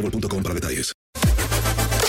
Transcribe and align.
boostmobile.com 0.00 0.42
para 0.42 0.54
detalles. 0.54 0.92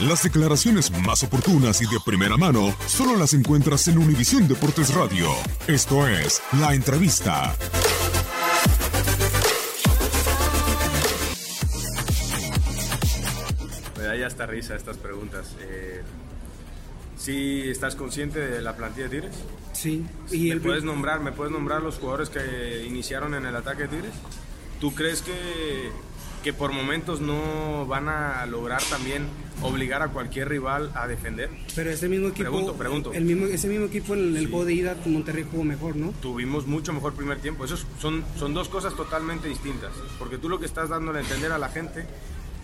Las 0.00 0.24
declaraciones 0.24 0.90
más 1.06 1.22
oportunas 1.22 1.80
y 1.80 1.84
de 1.86 2.00
primera 2.04 2.36
mano 2.36 2.74
solo 2.86 3.16
las 3.16 3.34
encuentras 3.34 3.86
en 3.86 3.98
Univisión 3.98 4.48
Deportes 4.48 4.92
Radio. 4.94 5.28
Esto 5.68 6.08
es 6.08 6.42
La 6.58 6.74
Entrevista. 6.74 7.54
Me 13.96 14.02
da 14.02 14.16
ya 14.16 14.26
hasta 14.26 14.46
risa 14.46 14.74
estas 14.74 14.96
preguntas. 14.96 15.54
Eh, 15.60 16.02
¿Sí 17.16 17.62
estás 17.70 17.94
consciente 17.94 18.40
de 18.40 18.60
la 18.60 18.74
plantilla 18.74 19.08
de 19.08 19.20
Tigres? 19.20 19.36
Sí. 19.72 20.04
¿Y 20.32 20.48
Y 20.48 20.50
el 20.50 20.60
puedes 20.60 20.82
nombrar, 20.82 21.20
¿Me 21.20 21.30
puedes 21.30 21.52
nombrar 21.52 21.80
los 21.80 21.98
jugadores 21.98 22.28
que 22.28 22.84
iniciaron 22.84 23.34
en 23.34 23.46
el 23.46 23.54
ataque 23.54 23.82
de 23.82 23.88
Tigres? 23.88 24.14
¿Tú 24.80 24.92
crees 24.92 25.22
que, 25.22 25.92
que 26.42 26.52
por 26.52 26.72
momentos 26.72 27.20
no 27.20 27.86
van 27.86 28.08
a 28.08 28.44
lograr 28.46 28.82
también 28.82 29.26
obligar 29.62 30.02
a 30.02 30.08
cualquier 30.08 30.48
rival 30.48 30.90
a 30.94 31.06
defender? 31.06 31.50
pero 31.74 31.90
ese 31.90 32.08
mismo 32.08 32.28
equipo, 32.28 32.50
Pregunto, 32.50 32.74
pregunto. 32.74 33.12
El 33.12 33.24
mismo, 33.24 33.46
ese 33.46 33.68
mismo 33.68 33.86
equipo 33.86 34.14
en 34.14 34.36
el 34.36 34.48
juego 34.48 34.64
de 34.64 34.74
ida 34.74 34.96
Monterrey 35.06 35.46
jugó 35.50 35.64
mejor, 35.64 35.96
¿no? 35.96 36.12
Tuvimos 36.20 36.66
mucho 36.66 36.92
mejor 36.92 37.14
primer 37.14 37.40
tiempo. 37.40 37.64
Esos 37.64 37.86
son, 38.00 38.24
son 38.36 38.54
dos 38.54 38.68
cosas 38.68 38.94
totalmente 38.94 39.48
distintas. 39.48 39.92
Porque 40.18 40.38
tú 40.38 40.48
lo 40.48 40.58
que 40.58 40.66
estás 40.66 40.88
dándole 40.88 41.20
a 41.20 41.22
entender 41.22 41.52
a 41.52 41.58
la 41.58 41.68
gente 41.68 42.06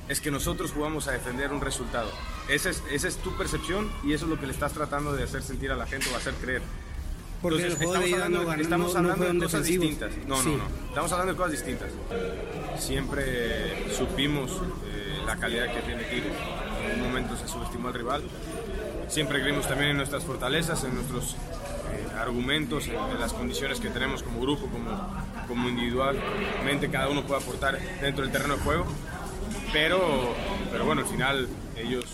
es 0.09 0.21
que 0.21 0.31
nosotros 0.31 0.73
jugamos 0.73 1.07
a 1.07 1.13
defender 1.13 1.53
un 1.53 1.61
resultado. 1.61 2.11
Esa 2.49 2.71
es, 2.71 2.83
esa 2.91 3.09
es 3.09 3.17
tu 3.17 3.37
percepción 3.37 3.91
y 4.03 4.15
eso 4.15 4.25
es 4.25 4.31
lo 4.31 4.41
que 4.41 4.47
le 4.47 4.53
estás 4.53 4.73
tratando 4.73 5.13
de 5.13 5.25
hacer 5.25 5.43
sentir 5.43 5.71
a 5.71 5.77
la 5.77 5.87
gente 5.87 6.07
o 6.13 6.17
hacer 6.17 6.35
creer. 6.35 6.63
Porque 7.41 7.63
Entonces, 7.63 7.81
el 7.81 7.87
juego 7.87 7.93
de 7.93 7.99
estamos 7.99 8.09
ida 8.09 8.25
hablando, 8.25 8.57
no, 8.57 8.63
estamos 8.63 8.87
no- 8.89 8.93
no 8.93 8.99
hablando 8.99 9.17
fueron 9.17 9.39
de 9.39 9.47
cosas 9.47 9.65
distintas. 9.65 10.11
No, 10.27 10.37
Sí. 10.43 10.49
no, 10.51 10.57
no. 10.59 10.65
Estamos 10.89 11.13
hablando 11.13 11.33
de 11.33 11.37
cosas 11.37 11.53
distintas. 11.53 11.89
Siempre 12.79 13.93
supimos 13.97 14.51
eh, 14.53 15.19
la 15.27 15.37
calidad 15.37 15.73
que 15.73 15.81
tiene 15.83 16.05
Tigres. 16.05 16.33
En 16.93 17.01
un 17.01 17.09
momento 17.09 17.37
se 17.37 17.47
subestimó 17.49 17.89
al 17.89 17.95
rival. 17.95 18.23
Siempre 19.09 19.41
creímos 19.41 19.67
también 19.69 19.91
en 19.93 19.97
nuestras 19.99 20.25
fortalezas, 20.25 20.85
en 20.85 20.95
nuestros 20.95 21.35
eh, 21.35 22.07
argumentos, 22.19 22.87
en, 22.89 22.95
en 22.97 23.21
las 23.21 23.33
condiciones 23.33 23.81
que 23.81 23.89
tenemos 23.89 24.23
como 24.23 24.41
grupo, 24.41 24.67
como, 24.67 24.91
como 25.47 25.69
individualmente. 25.69 26.91
Cada 26.91 27.09
uno 27.09 27.23
puede 27.25 27.41
aportar 27.43 27.79
dentro 28.01 28.25
del 28.25 28.33
terreno 28.33 28.57
de 28.57 28.63
juego. 28.63 28.87
Pero, 29.73 30.35
pero 30.73 30.85
bueno, 30.87 31.03
al 31.03 31.07
final 31.09 31.49
ellos 31.77 32.05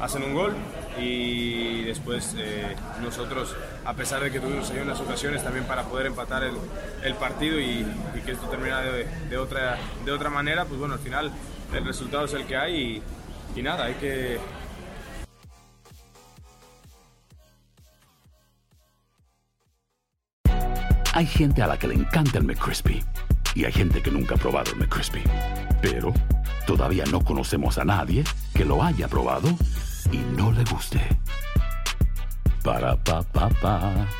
hacen 0.00 0.22
un 0.22 0.34
gol 0.34 0.54
y 0.98 1.82
después 1.82 2.34
eh, 2.38 2.74
nosotros, 3.02 3.54
a 3.84 3.94
pesar 3.94 4.22
de 4.22 4.30
que 4.30 4.40
tuvimos 4.40 4.70
ahí 4.70 4.80
unas 4.80 5.00
ocasiones 5.00 5.42
también 5.42 5.64
para 5.64 5.84
poder 5.84 6.06
empatar 6.06 6.42
el, 6.42 7.14
partido 7.14 7.58
y, 7.60 7.86
que 8.24 8.32
esto 8.32 8.48
termina 8.48 8.80
de, 8.80 9.06
de 9.28 9.38
otra, 9.38 9.78
de 10.04 10.12
otra 10.12 10.30
manera, 10.30 10.64
pues 10.64 10.78
bueno, 10.78 10.94
al 10.94 11.00
final 11.00 11.32
el 11.74 11.84
resultado 11.84 12.24
es 12.24 12.34
el 12.34 12.46
que 12.46 12.56
hay 12.56 13.02
y, 13.54 13.58
y 13.58 13.62
nada, 13.62 13.84
hay 13.86 13.94
que, 13.94 14.38
Hay 21.12 21.26
gente 21.26 21.60
a 21.60 21.66
la 21.66 21.76
que 21.76 21.88
le 21.88 21.94
encanta 21.94 22.38
el 22.38 22.44
McCrispy 22.44 23.04
y 23.54 23.64
hay 23.64 23.72
gente 23.72 24.00
que 24.00 24.10
nunca 24.10 24.36
ha 24.36 24.38
probado 24.38 24.70
el 24.72 24.78
McCrispy. 24.78 25.22
Pero 25.82 26.14
todavía 26.66 27.04
no 27.10 27.22
conocemos 27.22 27.78
a 27.78 27.84
nadie 27.84 28.24
que 28.54 28.64
lo 28.64 28.82
haya 28.82 29.08
probado 29.08 29.48
y 30.60 30.64
no 30.64 30.70
le 30.70 30.74
guste. 30.74 31.00
Para 32.62 32.96
pa 32.96 33.22
pa 33.22 33.48
pa. 33.60 34.19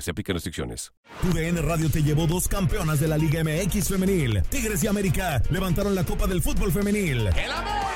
Se 0.00 0.10
aplican 0.10 0.34
restricciones. 0.34 0.92
TUDN 1.22 1.62
Radio 1.66 1.90
te 1.90 2.02
llevó 2.02 2.26
dos 2.26 2.48
campeonas 2.48 3.00
de 3.00 3.08
la 3.08 3.16
Liga 3.16 3.42
MX 3.42 3.88
femenil. 3.88 4.42
Tigres 4.48 4.82
y 4.84 4.86
América 4.86 5.42
levantaron 5.50 5.94
la 5.94 6.04
Copa 6.04 6.26
del 6.26 6.42
Fútbol 6.42 6.72
femenil. 6.72 7.28
¡El 7.28 7.52
América! 7.52 7.95